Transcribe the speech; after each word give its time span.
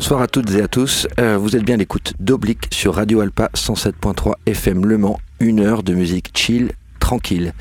Bonsoir 0.00 0.22
à 0.22 0.28
toutes 0.28 0.50
et 0.52 0.62
à 0.62 0.66
tous. 0.66 1.06
Euh, 1.18 1.36
vous 1.36 1.56
êtes 1.56 1.62
bien 1.62 1.74
à 1.74 1.78
l'écoute 1.78 2.14
d'Oblique 2.20 2.68
sur 2.72 2.94
Radio 2.94 3.20
Alpa 3.20 3.50
107.3 3.54 4.32
FM 4.46 4.86
Le 4.86 4.96
Mans. 4.96 5.20
Une 5.40 5.60
heure 5.60 5.82
de 5.82 5.92
musique 5.92 6.30
chill, 6.34 6.72
tranquille. 7.00 7.52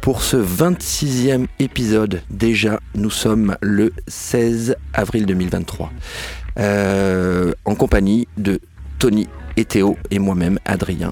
Pour 0.00 0.22
ce 0.22 0.36
26e 0.36 1.48
épisode, 1.58 2.22
déjà, 2.30 2.78
nous 2.94 3.10
sommes 3.10 3.56
le 3.60 3.92
16 4.06 4.76
avril 4.92 5.26
2023. 5.26 5.90
Euh, 6.60 7.52
en 7.64 7.74
compagnie 7.74 8.28
de 8.36 8.60
Tony 9.00 9.26
et 9.56 9.64
Théo 9.64 9.98
et 10.12 10.20
moi-même, 10.20 10.60
Adrien. 10.64 11.10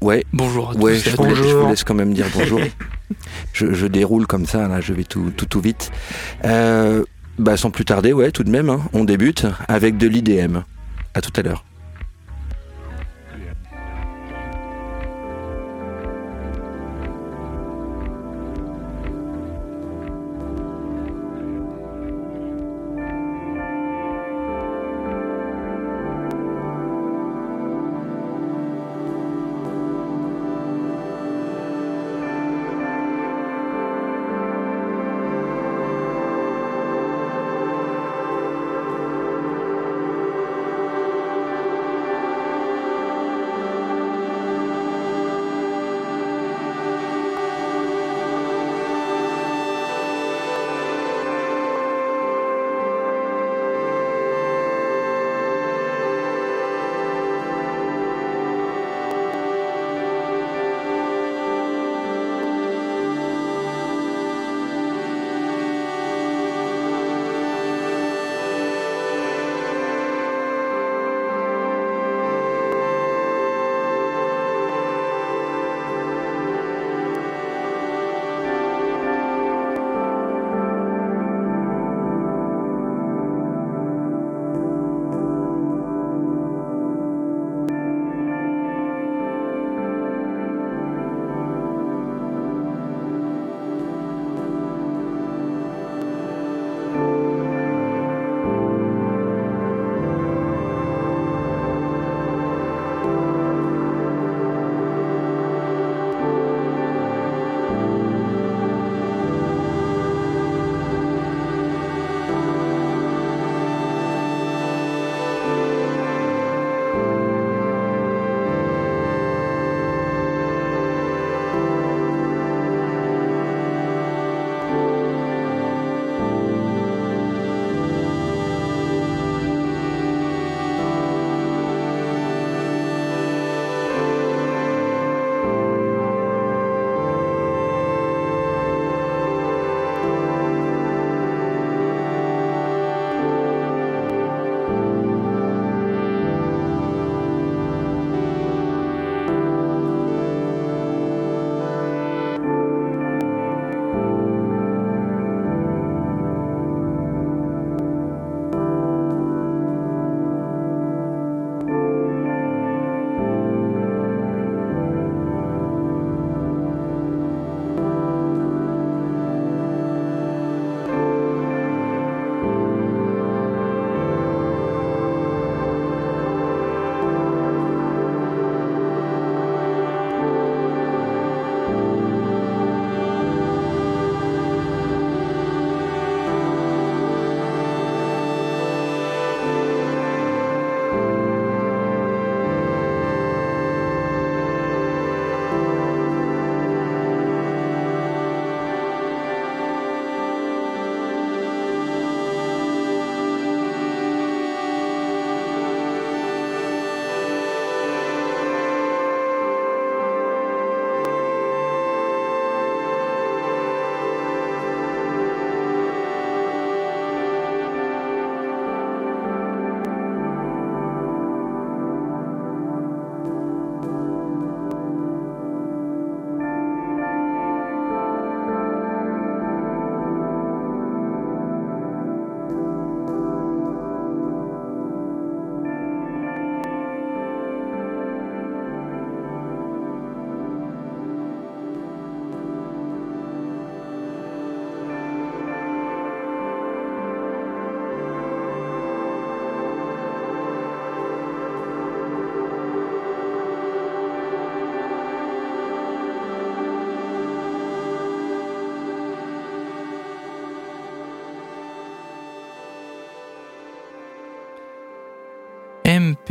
Ouais. 0.00 0.24
Bonjour 0.32 0.70
à 0.70 0.74
tous. 0.74 0.80
Ouais, 0.80 0.94
je, 0.94 1.14
vous 1.14 1.68
laisse, 1.68 1.84
quand 1.84 1.94
même 1.94 2.14
dire 2.14 2.26
bonjour. 2.34 2.60
je, 3.52 3.86
déroule 3.86 4.26
comme 4.26 4.46
ça, 4.46 4.68
là, 4.68 4.80
je 4.80 4.94
vais 4.94 5.04
tout, 5.04 5.30
tout, 5.36 5.46
tout 5.46 5.60
vite. 5.60 5.92
Euh, 6.46 7.04
bah, 7.38 7.56
sans 7.56 7.70
plus 7.70 7.84
tarder, 7.84 8.12
ouais, 8.12 8.30
tout 8.30 8.44
de 8.44 8.50
même, 8.50 8.70
hein. 8.70 8.80
on 8.92 9.04
débute 9.04 9.46
avec 9.68 9.96
de 9.96 10.06
l'IDM. 10.06 10.58
À 11.14 11.20
tout 11.20 11.32
à 11.36 11.42
l'heure. 11.42 11.64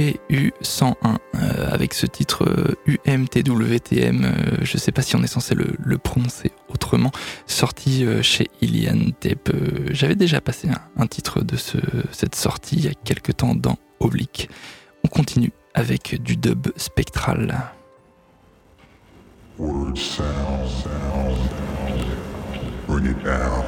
MPU101 0.01 1.17
euh, 1.35 1.71
avec 1.71 1.93
ce 1.93 2.05
titre 2.05 2.75
UMTWTM. 2.85 4.25
Euh, 4.25 4.57
je 4.61 4.77
sais 4.77 4.91
pas 4.91 5.01
si 5.01 5.15
on 5.15 5.23
est 5.23 5.27
censé 5.27 5.55
le, 5.55 5.97
prononcer 5.97 6.51
autrement 6.69 7.11
sorti 7.45 8.05
chez 8.21 8.47
Ilian 8.61 9.11
Tape. 9.19 9.51
J'avais 9.91 10.15
déjà 10.15 10.41
passé 10.41 10.67
un, 10.97 11.07
titre 11.07 11.41
de 11.41 11.55
ce, 11.55 11.77
cette 12.11 12.35
sortie 12.35 12.77
il 12.77 12.85
y 12.85 12.87
a 12.87 12.93
quelques 12.93 13.37
temps 13.37 13.55
dans 13.55 13.77
Oblique. 13.99 14.49
On 15.03 15.07
continue 15.07 15.51
avec 15.73 16.21
du 16.21 16.37
dub 16.37 16.67
spectral. 16.75 17.71
Bring 22.91 23.05
it 23.05 23.23
down. 23.23 23.60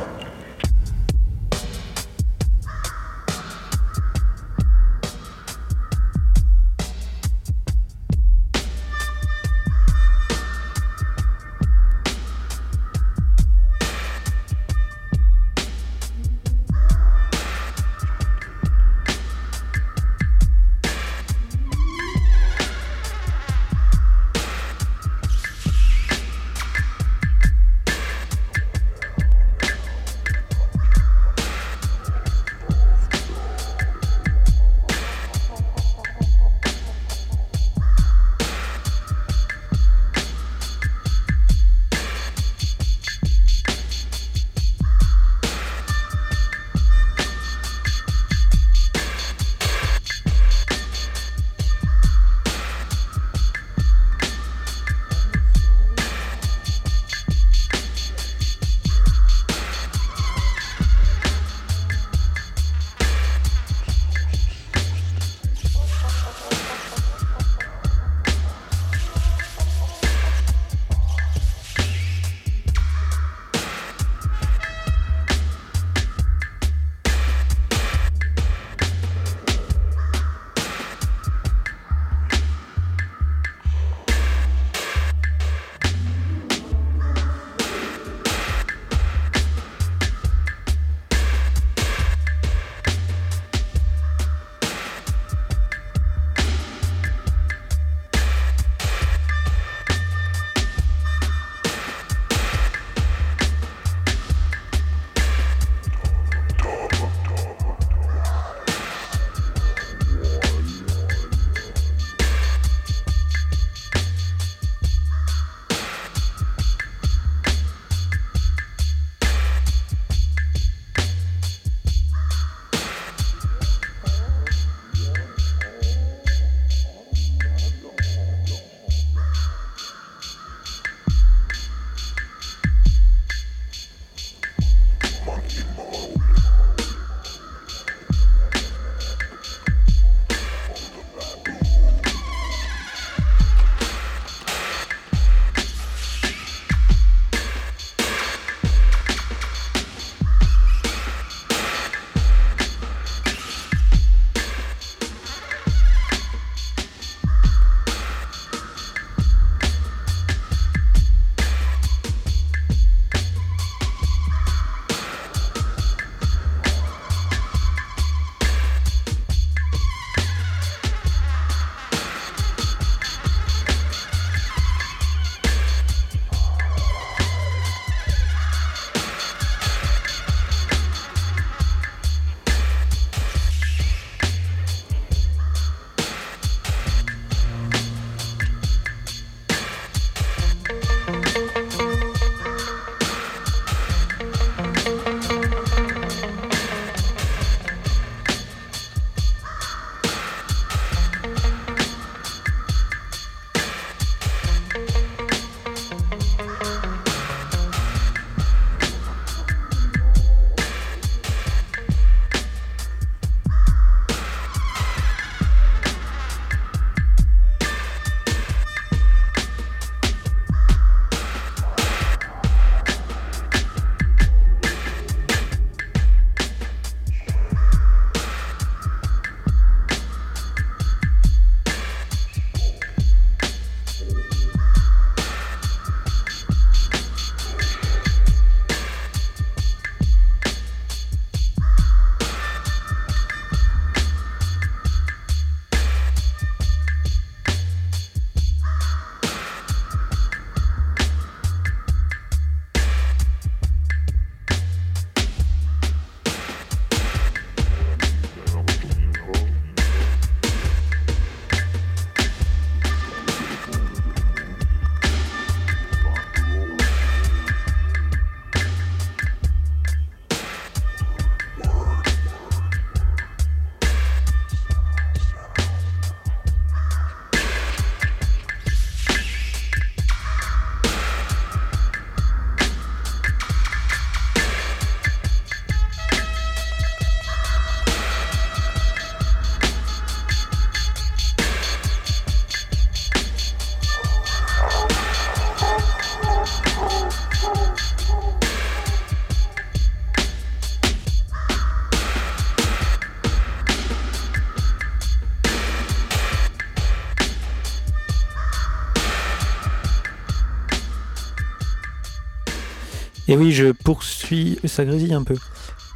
Et 313.34 313.36
oui, 313.36 313.52
je 313.52 313.72
poursuis. 313.72 314.60
Ça 314.64 314.86
grésille 314.86 315.16
un 315.16 315.24
peu. 315.24 315.34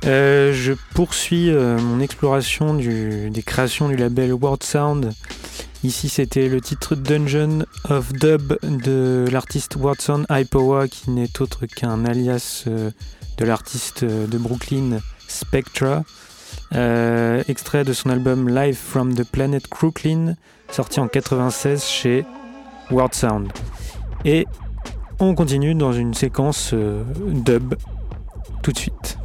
Euh, 0.08 0.54
je 0.54 0.74
poursuis 0.96 1.52
euh, 1.52 1.78
mon 1.78 2.00
exploration 2.00 2.74
des 2.74 3.44
créations 3.46 3.90
du 3.90 3.96
label 3.96 4.34
World 4.34 4.64
Sound. 4.64 5.12
Ici, 5.84 6.10
c'était 6.10 6.50
le 6.50 6.62
titre 6.62 6.96
Dungeon 6.96 7.64
of 7.92 8.12
Dub 8.14 8.58
de 8.64 9.28
l'artiste 9.32 9.76
World 9.76 10.02
Sound 10.02 10.26
Hypowa, 10.32 10.88
qui 10.88 11.12
n'est 11.12 11.40
autre 11.40 11.68
qu'un 11.68 12.06
alias 12.06 12.64
euh, 12.66 12.90
de 13.38 13.46
l'artiste 13.46 14.04
de 14.04 14.38
Brooklyn 14.40 14.98
Spectra. 15.28 16.04
extrait 17.48 17.84
de 17.84 17.94
son 17.94 18.10
album 18.10 18.50
Live 18.50 18.78
from 18.78 19.14
the 19.14 19.24
Planet 19.24 19.68
Crooklyn, 19.68 20.34
sorti 20.72 21.00
en 21.00 21.08
96 21.08 21.84
chez 21.84 22.26
World 22.90 23.14
Sound. 23.14 23.52
Et 24.26 24.48
on 25.20 25.36
continue 25.36 25.76
dans 25.76 25.94
une 25.94 26.14
séquence 26.14 26.74
dub 26.74 27.76
tout 28.62 28.72
de 28.72 28.78
suite. 28.78 29.17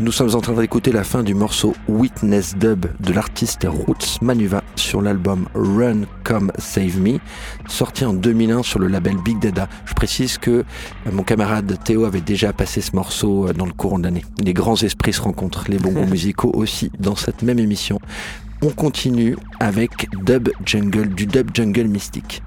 Nous 0.00 0.12
sommes 0.12 0.36
en 0.36 0.40
train 0.40 0.52
d'écouter 0.52 0.92
la 0.92 1.02
fin 1.02 1.24
du 1.24 1.34
morceau 1.34 1.74
Witness 1.88 2.54
Dub 2.54 2.86
de 3.00 3.12
l'artiste 3.12 3.66
Roots 3.68 4.22
Manuva 4.22 4.62
sur 4.76 5.02
l'album 5.02 5.48
Run 5.56 6.02
Come 6.22 6.52
Save 6.56 7.00
Me, 7.00 7.18
sorti 7.66 8.04
en 8.04 8.14
2001 8.14 8.62
sur 8.62 8.78
le 8.78 8.86
label 8.86 9.16
Big 9.16 9.40
Dada. 9.40 9.66
Je 9.86 9.94
précise 9.94 10.38
que 10.38 10.50
euh, 10.50 10.64
mon 11.12 11.24
camarade 11.24 11.76
Théo 11.82 12.04
avait 12.04 12.20
déjà 12.20 12.52
passé 12.52 12.80
ce 12.80 12.94
morceau 12.94 13.48
euh, 13.48 13.52
dans 13.52 13.66
le 13.66 13.72
courant 13.72 13.98
de 13.98 14.04
l'année. 14.04 14.24
Les 14.40 14.54
grands 14.54 14.76
esprits 14.76 15.12
se 15.12 15.20
rencontrent, 15.20 15.64
les 15.68 15.78
bons 15.78 16.06
musicaux 16.06 16.52
aussi 16.54 16.92
dans 17.00 17.16
cette 17.16 17.42
même 17.42 17.58
émission. 17.58 17.98
On 18.62 18.70
continue 18.70 19.36
avec 19.58 20.08
Dub 20.24 20.50
Jungle, 20.64 21.08
du 21.08 21.26
Dub 21.26 21.50
Jungle 21.52 21.88
mystique. 21.88 22.40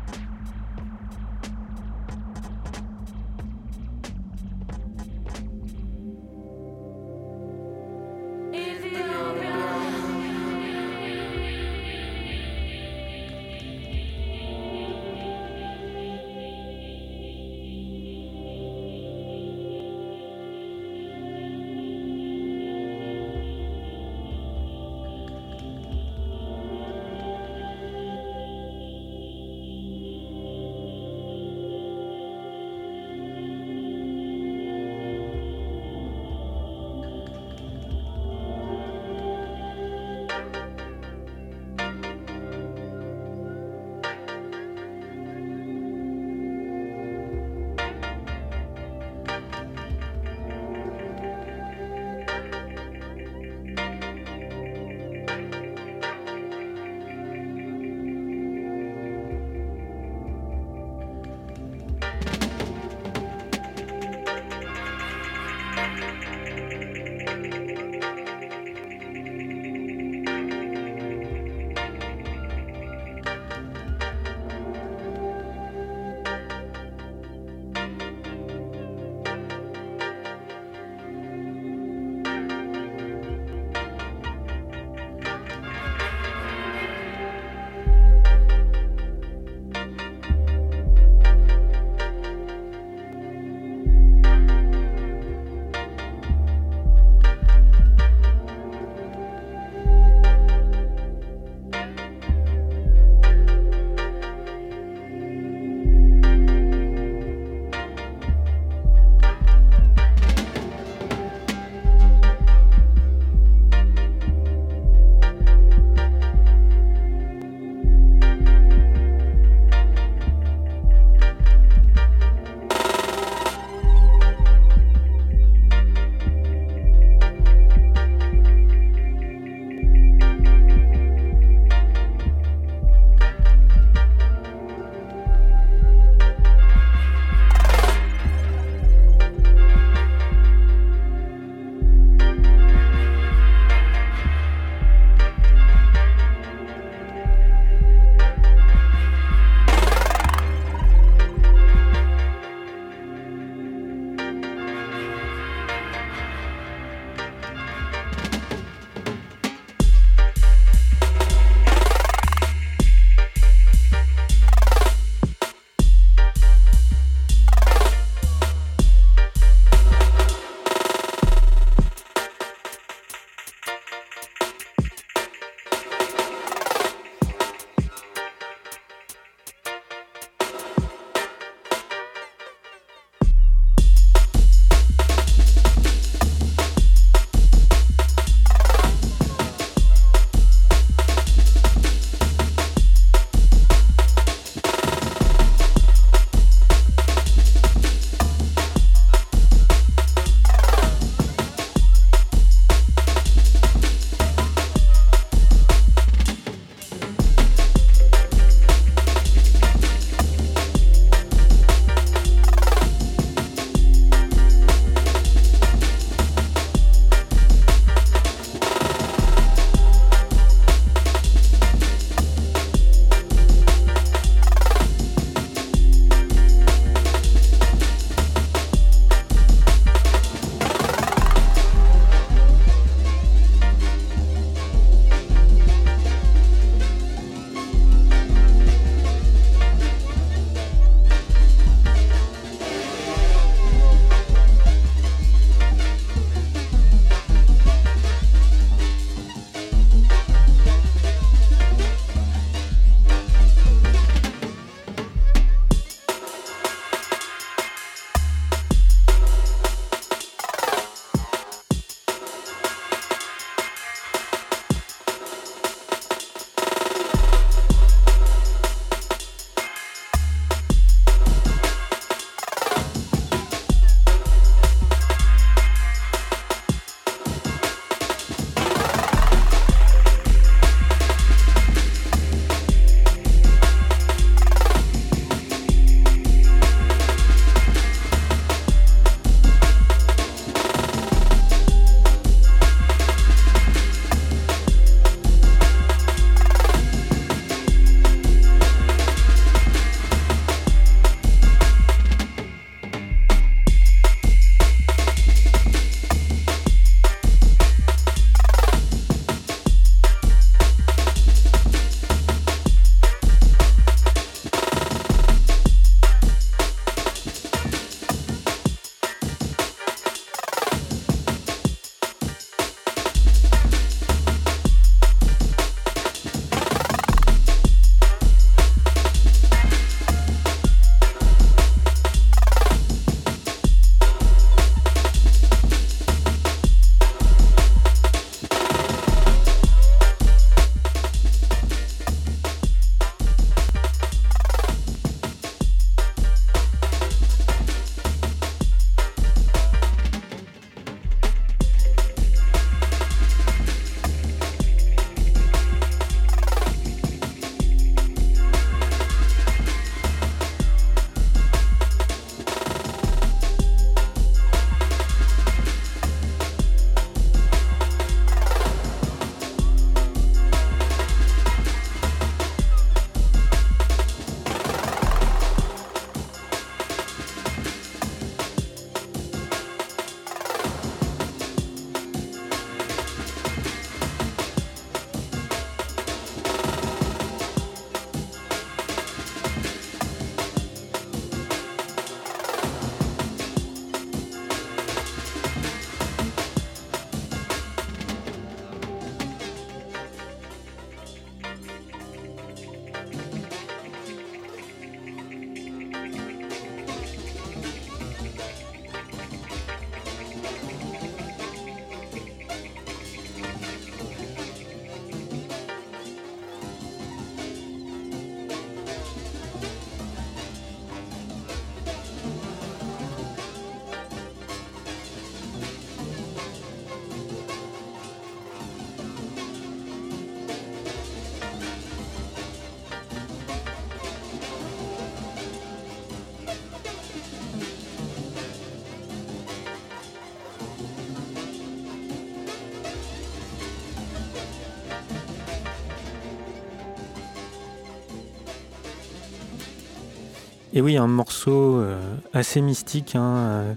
Et 450.82 450.84
oui, 450.84 450.98
un 450.98 451.06
morceau 451.06 451.76
euh, 451.76 451.96
assez 452.34 452.60
mystique 452.60 453.15
hein, 453.15 453.36
euh, 453.36 453.74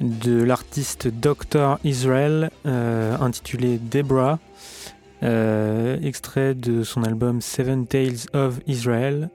de 0.00 0.44
l'artiste 0.44 1.08
Dr. 1.08 1.80
Israel 1.82 2.50
intitulé 2.64 3.78
Debra, 3.78 4.38
extrait 5.22 6.54
de 6.54 6.84
son 6.84 7.02
album 7.02 7.40
Seven 7.40 7.88
Tales 7.88 8.28
of 8.32 8.60
Israel, 8.68 9.28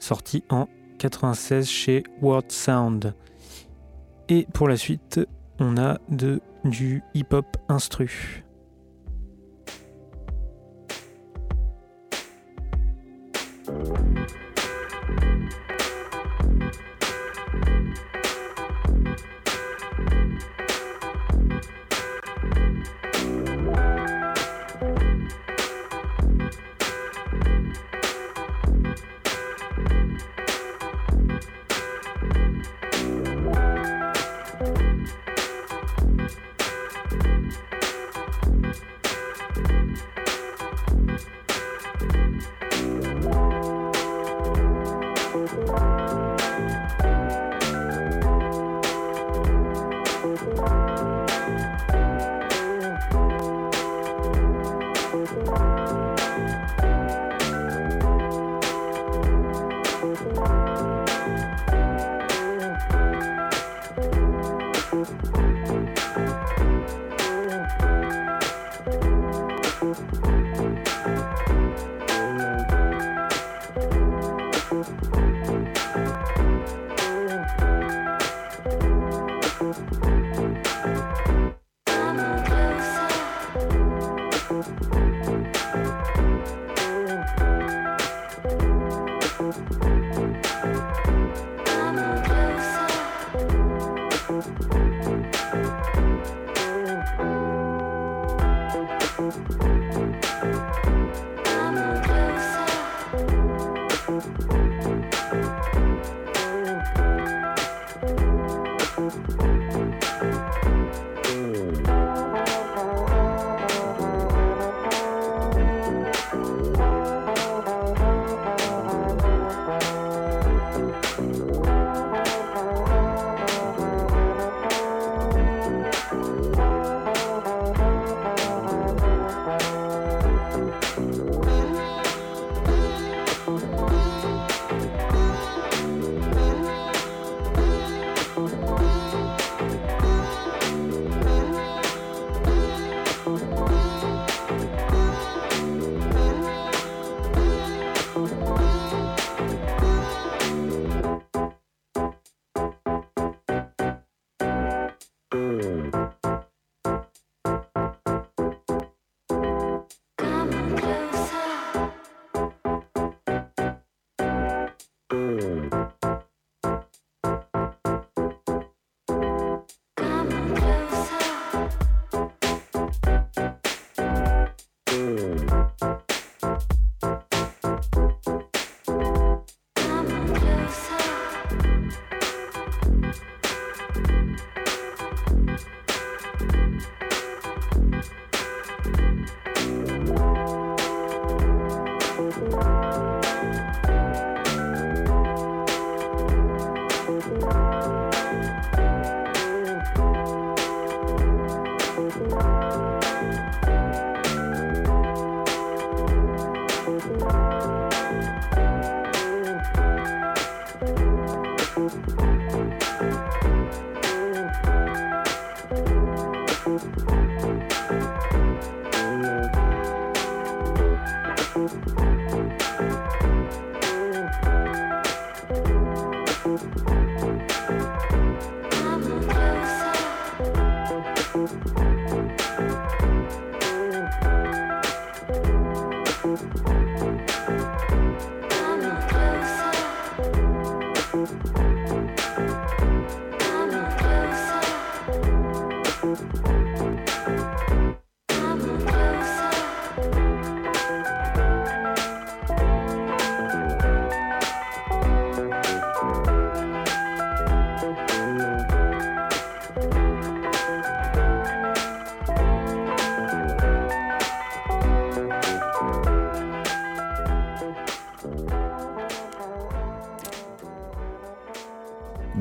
sorti 0.00 0.44
en 0.50 0.68
96 0.98 1.66
chez 1.66 2.02
Word 2.20 2.44
Sound. 2.48 3.14
Et 4.28 4.46
pour 4.52 4.68
la 4.68 4.76
suite, 4.76 5.18
on 5.60 5.78
a 5.78 5.96
du 6.10 7.02
hip-hop 7.14 7.56
instru. 7.70 8.44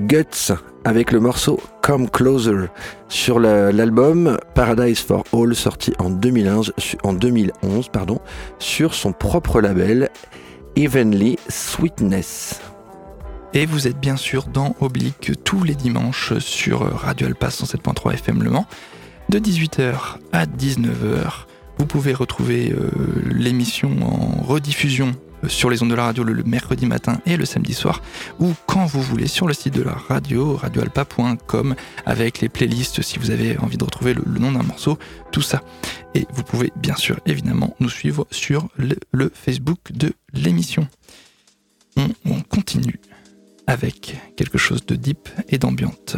Guts 0.10 0.54
avec 0.86 1.12
le 1.12 1.20
morceau 1.20 1.60
Come 1.84 2.10
Closer 2.10 2.66
sur 3.10 3.40
l'album 3.40 4.40
Paradise 4.56 4.98
for 5.02 5.24
All 5.32 5.56
sorti 5.56 5.94
en 6.00 6.10
2011, 6.10 6.74
en 7.04 7.14
2011 7.14 7.90
pardon, 7.90 8.20
sur 8.58 8.96
son 8.96 9.12
propre 9.12 9.62
label 9.62 10.10
Evenly 10.76 11.38
Sweetness. 11.48 12.60
Et 13.54 13.68
vous 13.68 13.88
êtes 13.88 14.00
bien 14.00 14.18
sûr 14.18 14.48
dans 14.48 14.76
Oblique 14.82 15.32
tous 15.44 15.64
les 15.64 15.76
dimanches 15.76 16.40
sur 16.40 16.80
Radio 16.80 17.28
Alpa 17.28 17.50
107.3 17.50 18.16
FM 18.16 18.42
Le 18.42 18.50
Mans, 18.50 18.66
de 19.30 19.38
18h 19.38 19.94
à 20.32 20.48
19h. 20.48 21.46
Vous 21.78 21.86
pouvez 21.86 22.14
retrouver 22.14 22.72
euh, 22.72 22.90
l'émission 23.30 23.92
en 24.02 24.42
rediffusion 24.42 25.12
sur 25.48 25.70
les 25.70 25.82
ondes 25.82 25.90
de 25.90 25.96
la 25.96 26.04
radio 26.04 26.24
le, 26.24 26.44
mercredi 26.44 26.86
matin 26.86 27.20
et 27.26 27.38
le 27.38 27.46
samedi 27.46 27.74
soir, 27.74 28.02
ou 28.40 28.54
quand 28.66 28.86
vous 28.86 29.02
voulez 29.02 29.28
sur 29.28 29.48
le 29.48 29.54
site 29.54 29.74
de 29.74 29.84
la 29.84 29.94
radio, 29.94 30.56
radioalpa.com, 30.56 31.76
avec 32.06 32.42
les 32.42 32.50
playlists 32.50 33.02
si 33.02 33.20
vous 33.20 33.32
avez 33.32 33.58
envie 33.60 33.78
de 33.78 33.84
retrouver 33.84 34.14
le, 34.14 34.24
nom 34.40 34.52
d'un 34.52 34.64
morceau, 34.64 34.98
tout 35.32 35.42
ça. 35.42 35.62
Et 36.16 36.26
vous 36.34 36.44
pouvez 36.44 36.72
bien 36.76 36.96
sûr 36.96 37.20
évidemment 37.26 37.76
nous 37.80 37.90
suivre 37.90 38.28
sur 38.32 38.68
le, 38.76 39.32
Facebook 39.34 39.80
de 39.92 40.14
l'émission. 40.34 40.88
on 41.98 42.42
continue 42.42 43.00
avec 43.68 44.16
quelque 44.36 44.58
chose 44.58 44.86
de 44.86 44.96
deep 44.96 45.30
et 45.50 45.60
d'ambiante. 45.60 46.18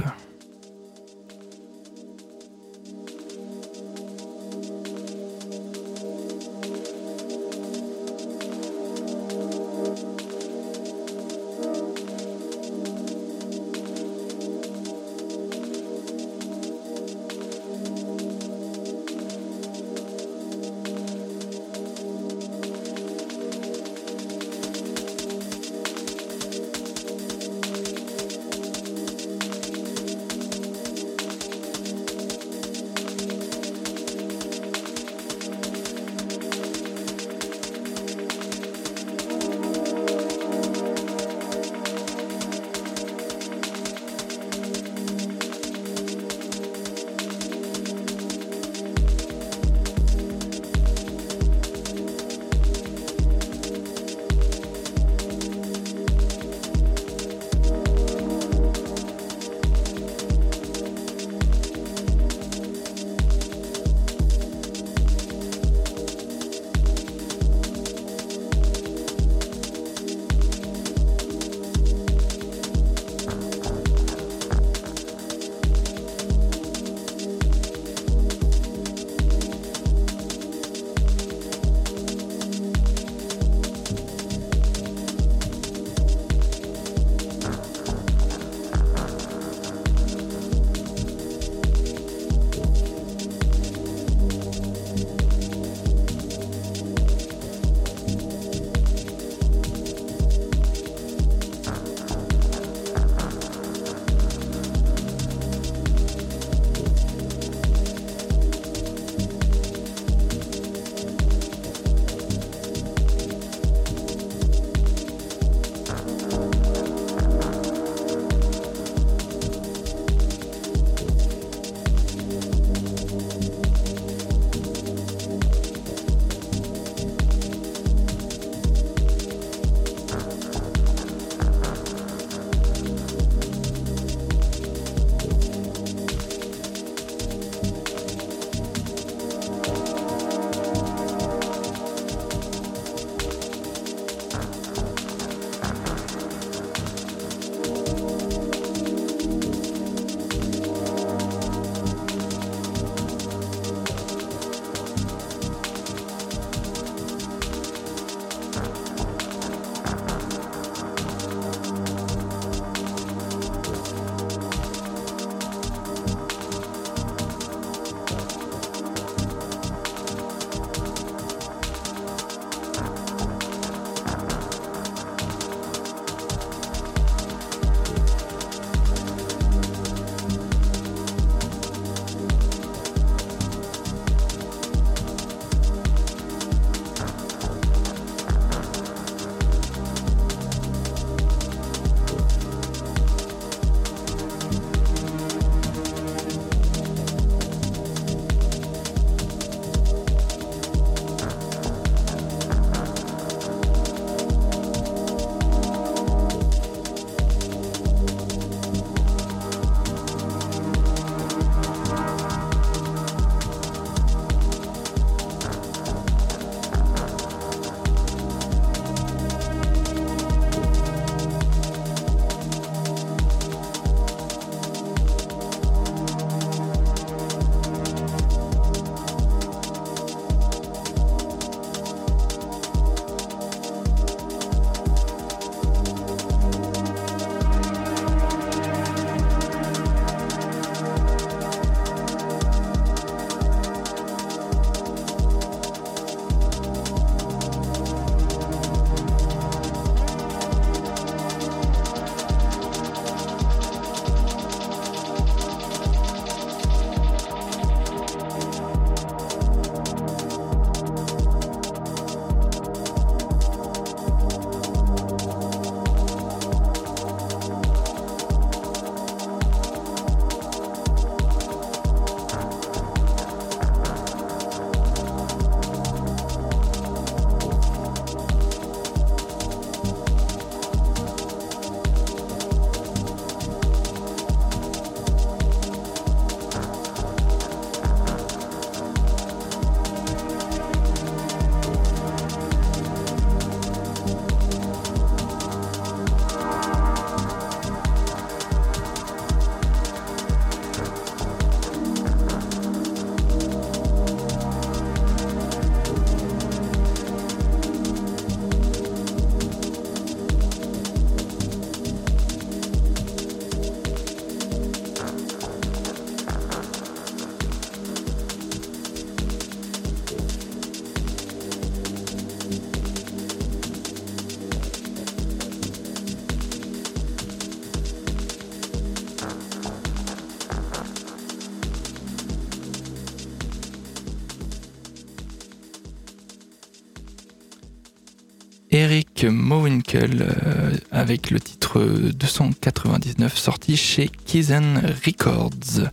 Eric 339.22 339.34
Mowinkle 339.36 340.24
euh, 340.24 340.72
avec 340.92 341.30
le 341.30 341.40
titre 341.40 341.80
299 341.80 343.38
sorti 343.38 343.78
chez 343.78 344.08
Kizen 344.08 344.82
Records. 345.06 345.90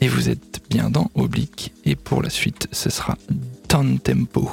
Et 0.00 0.06
vous 0.06 0.28
êtes 0.28 0.60
bien 0.70 0.88
dans 0.88 1.10
Oblique. 1.14 1.72
Et 1.84 1.96
pour 1.96 2.22
la 2.22 2.30
suite, 2.30 2.68
ce 2.70 2.88
sera 2.88 3.16
Ton 3.66 3.96
Tempo. 3.96 4.48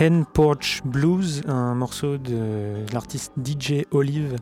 Hen 0.00 0.24
Porch 0.24 0.80
Blues, 0.84 1.42
un 1.48 1.74
morceau 1.74 2.18
de 2.18 2.84
l'artiste 2.92 3.32
DJ 3.44 3.84
Olive, 3.90 4.36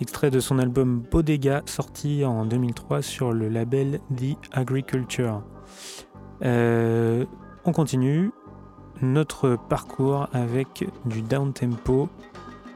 extrait 0.00 0.30
de 0.30 0.38
son 0.38 0.60
album 0.60 1.02
Bodega, 1.10 1.62
sorti 1.66 2.24
en 2.24 2.46
2003 2.46 3.02
sur 3.02 3.32
le 3.32 3.48
label 3.48 3.98
The 4.16 4.36
Agriculture. 4.52 5.42
Euh, 6.44 7.24
on 7.64 7.72
continue 7.72 8.30
notre 9.00 9.56
parcours 9.68 10.28
avec 10.32 10.88
du 11.04 11.22
down 11.22 11.52
tempo 11.52 12.08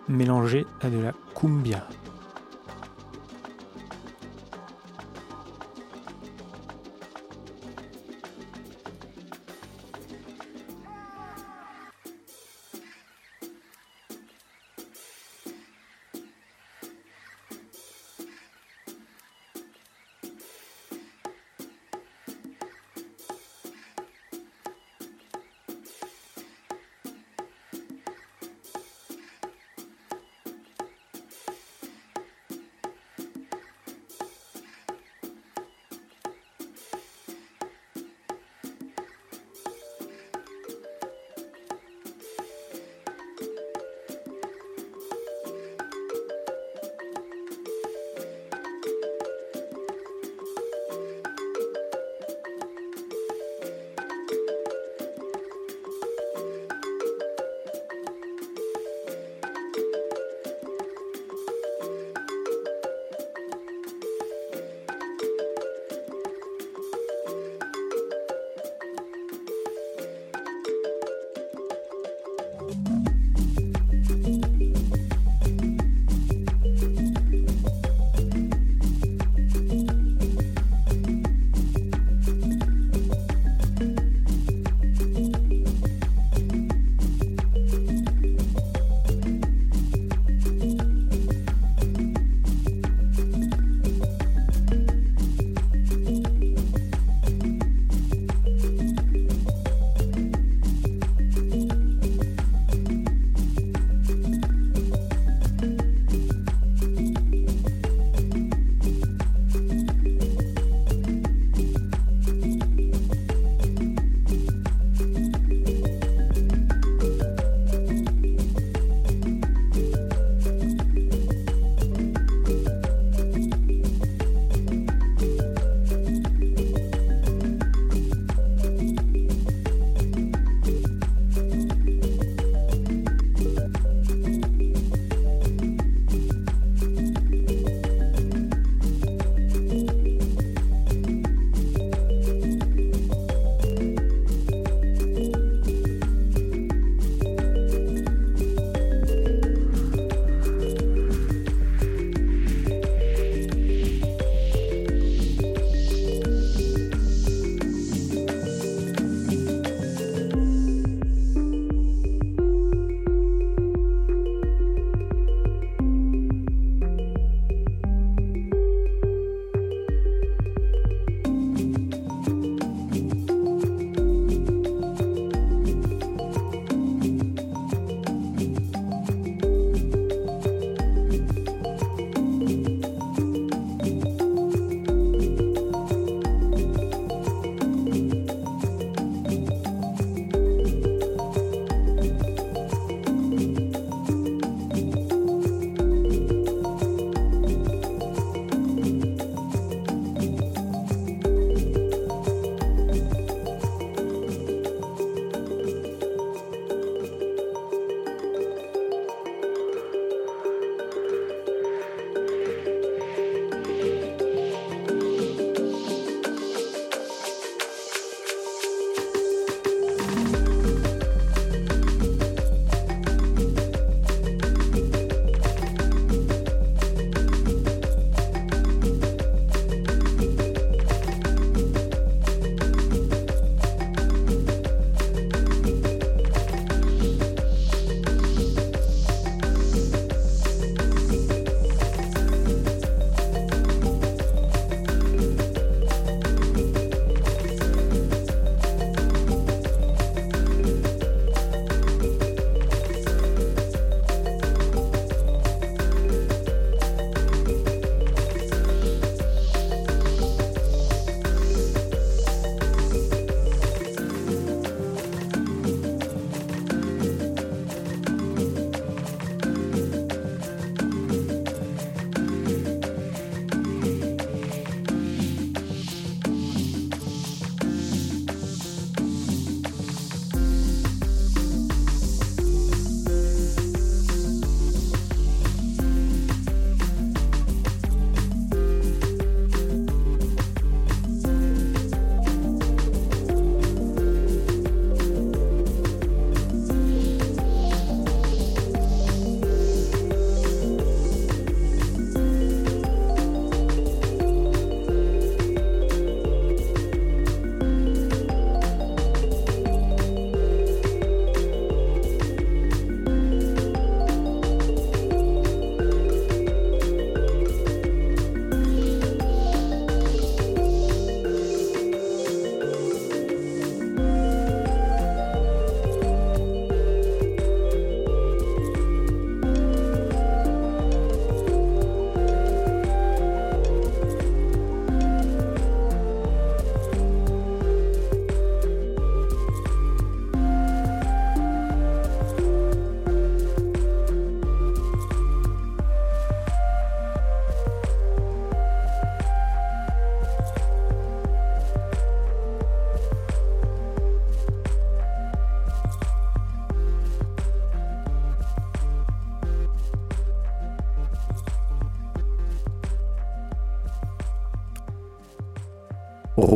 mélangé 0.08 0.66
à 0.80 0.90
de 0.90 0.98
la 0.98 1.12
cumbia. 1.36 1.86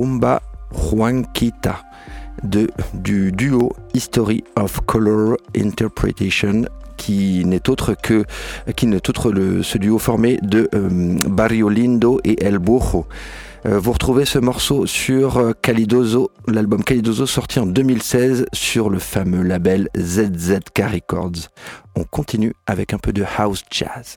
Rumba 0.00 0.40
Juanquita 0.72 1.82
de, 2.42 2.70
du 2.94 3.32
duo 3.32 3.76
History 3.92 4.42
of 4.56 4.80
Color 4.86 5.36
Interpretation 5.54 6.64
qui 6.96 7.44
n'est 7.44 7.68
autre 7.68 7.94
que 7.94 8.24
qui 8.76 8.86
n'est 8.86 9.10
autre 9.10 9.30
le, 9.30 9.62
ce 9.62 9.76
duo 9.76 9.98
formé 9.98 10.38
de 10.40 10.70
euh, 10.74 11.18
Barrio 11.28 11.68
Lindo 11.68 12.18
et 12.24 12.42
El 12.42 12.58
Bojo. 12.58 13.06
Euh, 13.66 13.78
vous 13.78 13.92
retrouvez 13.92 14.24
ce 14.24 14.38
morceau 14.38 14.86
sur 14.86 15.36
euh, 15.36 15.52
Calidoso, 15.60 16.30
l'album 16.46 16.82
Calidoso 16.82 17.26
sorti 17.26 17.58
en 17.58 17.66
2016 17.66 18.46
sur 18.54 18.88
le 18.88 18.98
fameux 18.98 19.42
label 19.42 19.90
ZZK 19.98 20.78
Records. 20.94 21.50
On 21.94 22.04
continue 22.04 22.54
avec 22.66 22.94
un 22.94 22.98
peu 22.98 23.12
de 23.12 23.24
house 23.36 23.62
jazz. 23.70 24.16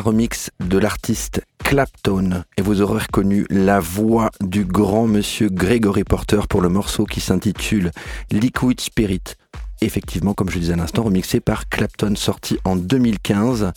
Remix 0.00 0.50
de 0.60 0.78
l'artiste 0.78 1.42
Clapton 1.62 2.44
et 2.56 2.62
vous 2.62 2.80
aurez 2.82 3.02
reconnu 3.02 3.46
la 3.50 3.80
voix 3.80 4.30
du 4.40 4.64
grand 4.64 5.06
monsieur 5.06 5.48
Gregory 5.48 6.04
Porter 6.04 6.40
pour 6.48 6.60
le 6.60 6.68
morceau 6.68 7.04
qui 7.04 7.20
s'intitule 7.20 7.90
Liquid 8.30 8.80
Spirit 8.80 9.22
effectivement, 9.84 10.34
comme 10.34 10.50
je 10.50 10.58
disais 10.58 10.72
à 10.72 10.76
l'instant, 10.76 11.02
remixé 11.02 11.40
par 11.40 11.68
Clapton, 11.68 12.14
sorti 12.16 12.58
en 12.64 12.76
2015 12.76 13.72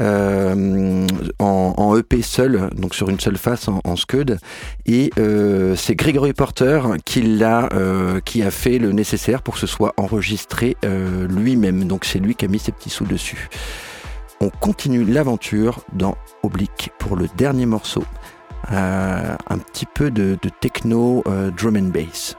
euh, 0.00 1.06
en, 1.38 1.96
EP 1.96 2.22
seul, 2.22 2.70
donc 2.76 2.94
sur 2.94 3.08
une 3.08 3.20
seule 3.20 3.36
face 3.36 3.68
en, 3.68 3.96
Scud. 3.96 4.38
Et 4.86 5.10
euh, 5.18 5.74
c'est 5.76 5.94
Gregory 5.94 6.32
Porter 6.32 6.80
qui 7.04 7.22
l'a, 7.22 7.68
euh, 7.72 8.20
qui 8.20 8.42
a 8.42 8.50
fait 8.50 8.78
le 8.78 8.92
nécessaire 8.92 9.42
pour 9.42 9.54
que 9.54 9.60
ce 9.60 9.66
soit 9.66 9.94
enregistré 9.96 10.76
lui-même. 10.82 11.84
Donc 11.84 12.04
c'est 12.04 12.18
lui 12.18 12.34
qui 12.34 12.44
a 12.44 12.48
mis 12.48 12.58
ses 12.58 12.72
petits 12.72 12.90
sous 12.90 13.04
dessus. 13.04 13.48
On 14.42 14.48
continue 14.48 15.04
l'aventure 15.04 15.80
dans 15.92 16.16
Oblique 16.42 16.90
pour 16.98 17.16
le 17.16 17.28
dernier 17.36 17.66
morceau. 17.66 18.04
un 18.68 19.58
petit 19.58 19.86
peu 19.86 20.10
de, 20.10 20.38
techno 20.60 21.22
drum 21.56 21.76
and 21.76 21.90
bass. 21.92 22.36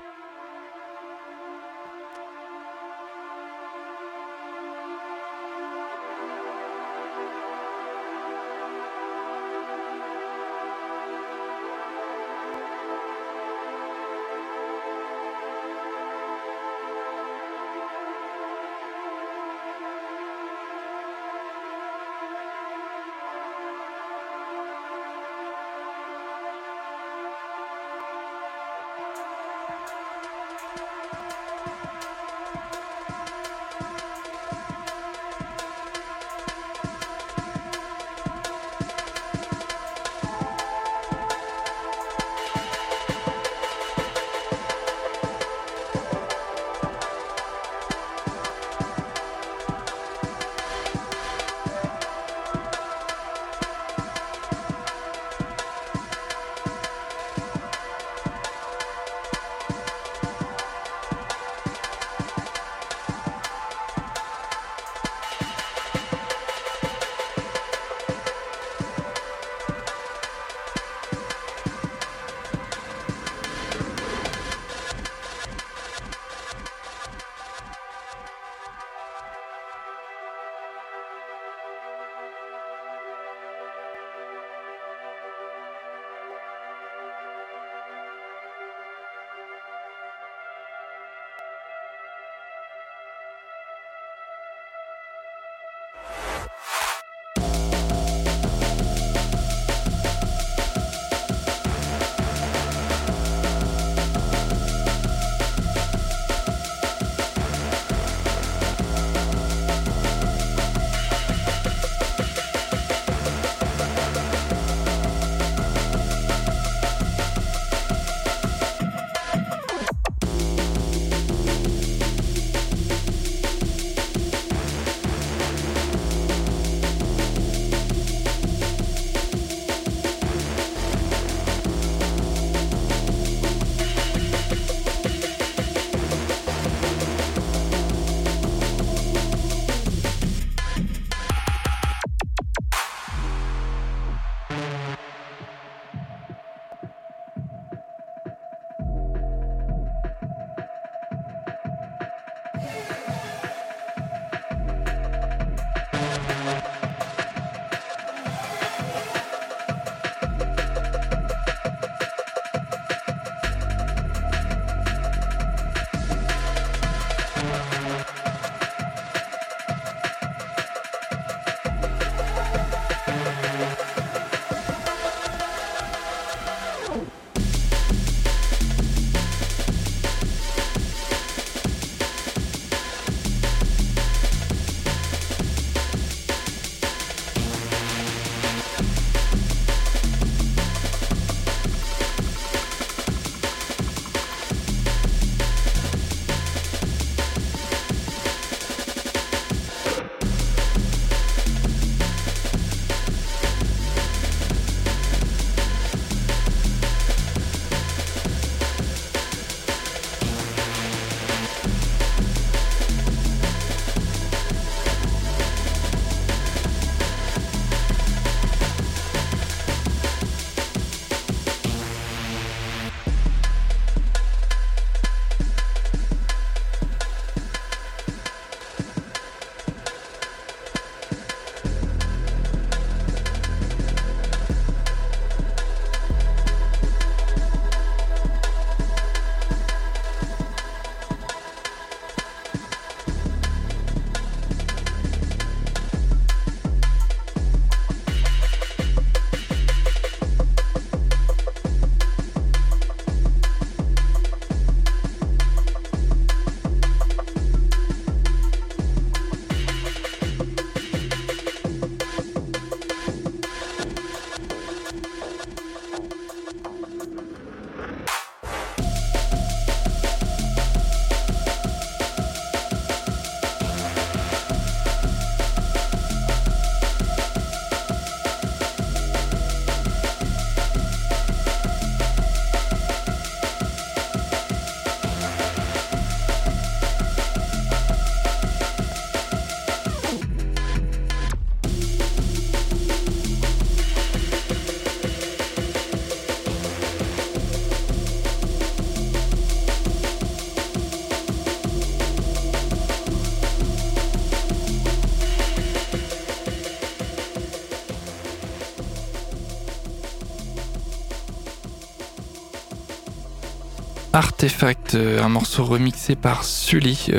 Artefact, 314.44 314.96
un 314.96 315.30
morceau 315.30 315.64
remixé 315.64 316.16
par 316.16 316.44
Sully, 316.44 317.12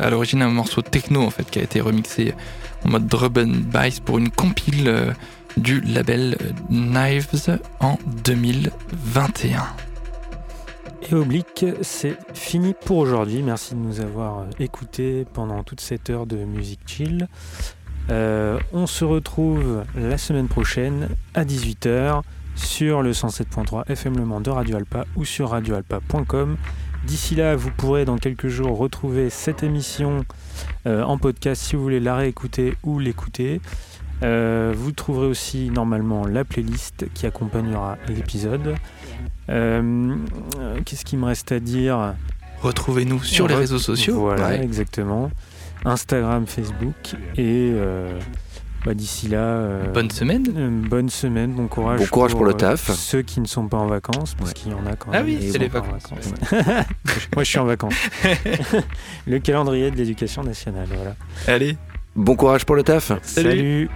à 0.00 0.08
l'origine 0.08 0.40
un 0.40 0.48
morceau 0.48 0.80
techno 0.80 1.20
en 1.20 1.28
fait 1.28 1.50
qui 1.50 1.58
a 1.58 1.62
été 1.62 1.78
remixé 1.78 2.32
en 2.86 2.88
mode 2.88 3.06
drum 3.06 3.32
and 3.36 3.70
bass 3.70 4.00
pour 4.00 4.16
une 4.16 4.30
compile 4.30 5.14
du 5.58 5.82
label 5.82 6.38
Knives 6.70 7.58
en 7.80 7.98
2021. 8.24 9.66
Et 11.10 11.14
Oblique, 11.14 11.66
c'est 11.82 12.16
fini 12.32 12.74
pour 12.82 12.96
aujourd'hui. 12.96 13.42
Merci 13.42 13.74
de 13.74 13.80
nous 13.80 14.00
avoir 14.00 14.46
écoutés 14.58 15.26
pendant 15.34 15.62
toute 15.64 15.82
cette 15.82 16.08
heure 16.08 16.24
de 16.24 16.36
musique 16.36 16.80
chill. 16.86 17.28
Euh, 18.08 18.58
on 18.72 18.86
se 18.86 19.04
retrouve 19.04 19.84
la 19.94 20.16
semaine 20.16 20.48
prochaine 20.48 21.10
à 21.34 21.44
18h 21.44 22.22
sur 22.58 23.02
le 23.02 23.12
107.3 23.12 23.90
FM 23.90 24.16
Le 24.16 24.24
Mans 24.24 24.40
de 24.40 24.50
Radio 24.50 24.76
Alpa 24.76 25.04
ou 25.16 25.24
sur 25.24 25.50
radioalpa.com. 25.50 26.56
D'ici 27.04 27.34
là, 27.34 27.56
vous 27.56 27.70
pourrez 27.70 28.04
dans 28.04 28.18
quelques 28.18 28.48
jours 28.48 28.76
retrouver 28.76 29.30
cette 29.30 29.62
émission 29.62 30.24
euh, 30.86 31.02
en 31.02 31.16
podcast 31.18 31.62
si 31.62 31.76
vous 31.76 31.82
voulez 31.82 32.00
la 32.00 32.16
réécouter 32.16 32.74
ou 32.82 32.98
l'écouter. 32.98 33.60
Euh, 34.22 34.74
vous 34.76 34.92
trouverez 34.92 35.26
aussi 35.26 35.70
normalement 35.70 36.26
la 36.26 36.44
playlist 36.44 37.06
qui 37.14 37.26
accompagnera 37.26 37.96
l'épisode. 38.08 38.74
Euh, 39.48 40.16
qu'est-ce 40.84 41.04
qu'il 41.04 41.20
me 41.20 41.26
reste 41.26 41.52
à 41.52 41.60
dire? 41.60 42.14
Retrouvez-nous 42.60 43.22
sur 43.22 43.46
les 43.46 43.54
réseaux 43.54 43.78
sociaux. 43.78 44.20
Voilà, 44.20 44.60
exactement. 44.60 45.30
Instagram, 45.84 46.46
Facebook. 46.46 47.14
Et 47.36 47.72
bah, 48.88 48.94
d'ici 48.94 49.28
là. 49.28 49.82
bonne 49.92 50.10
semaine. 50.10 50.44
bonne 50.88 51.10
semaine, 51.10 51.52
bon 51.52 51.68
courage. 51.68 52.00
Bon 52.00 52.06
courage 52.06 52.32
pour, 52.32 52.44
le 52.44 52.54
taf. 52.54 52.90
ceux 52.90 53.20
qui 53.20 53.40
ne 53.40 53.46
sont 53.46 53.68
pas 53.68 53.76
en 53.76 53.86
vacances, 53.86 54.34
parce 54.34 54.54
qu'il 54.54 54.72
y 54.72 54.74
en 54.74 54.86
a 54.86 54.96
quand 54.96 55.10
même. 55.10 55.22
Ah 55.22 55.24
oui, 55.26 55.50
c'est 55.52 55.58
les 55.58 55.68
vacances. 55.68 56.10
Moi, 57.34 57.44
je 57.44 57.48
suis 57.48 57.58
en 57.58 57.66
vacances. 57.66 57.94
le 59.26 59.38
calendrier 59.40 59.90
de 59.90 59.96
l'éducation 59.96 60.42
nationale, 60.42 60.88
voilà. 60.94 61.14
Allez. 61.46 61.76
Bon 62.16 62.34
courage 62.34 62.64
pour 62.64 62.76
le 62.76 62.82
taf. 62.82 63.12
Salut. 63.22 63.90